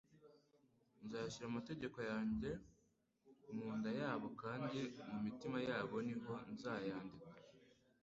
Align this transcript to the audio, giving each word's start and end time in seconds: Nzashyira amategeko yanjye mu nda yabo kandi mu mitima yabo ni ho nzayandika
Nzashyira 1.05 1.45
amategeko 1.51 1.97
yanjye 2.11 2.51
mu 3.55 3.67
nda 3.77 3.91
yabo 4.01 4.27
kandi 4.41 4.79
mu 5.09 5.17
mitima 5.25 5.57
yabo 5.69 5.95
ni 6.05 6.15
ho 6.21 6.33
nzayandika 6.53 7.29